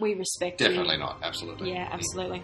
[0.00, 0.68] We respect you.
[0.68, 1.00] Definitely you.
[1.00, 1.20] not.
[1.22, 1.72] Absolutely.
[1.72, 2.42] Yeah, absolutely.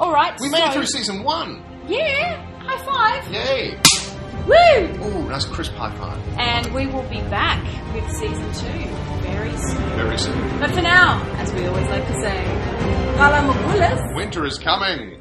[0.00, 0.34] All right.
[0.40, 1.62] We so, made it through season one.
[1.86, 2.84] Yeah, high
[3.22, 3.32] five.
[3.32, 3.78] Yay!
[4.46, 4.54] Woo!
[5.04, 6.20] Ooh, that's crisp high five.
[6.38, 8.88] And we will be back with season two
[9.22, 9.82] very soon.
[9.96, 10.58] Very soon.
[10.60, 12.44] But for now, as we always like to say,
[13.16, 14.14] Valar morghulis.
[14.14, 15.15] Winter is coming.